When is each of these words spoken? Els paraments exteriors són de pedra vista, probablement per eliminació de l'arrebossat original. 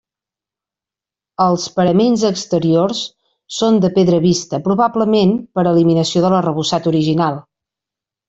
Els 1.43 1.65
paraments 1.75 2.23
exteriors 2.29 3.03
són 3.59 3.77
de 3.85 3.91
pedra 3.99 4.21
vista, 4.25 4.61
probablement 4.69 5.37
per 5.59 5.67
eliminació 5.75 6.23
de 6.27 6.33
l'arrebossat 6.35 6.89
original. 6.95 7.39